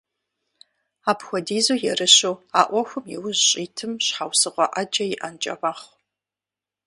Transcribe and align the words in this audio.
Апхуэдизу 1.09 1.77
ерыщу 1.91 2.33
а 2.59 2.61
Ӏуэхум 2.67 3.05
иужь 3.15 3.41
щӀитым 3.47 3.91
щхьэусыгъуэ 4.05 4.65
Ӏэджэ 4.73 5.03
иӀэнкӀэ 5.13 5.53
мэхъу. 5.61 5.93